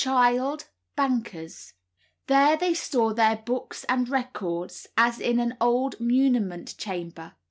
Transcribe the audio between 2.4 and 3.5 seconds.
they store their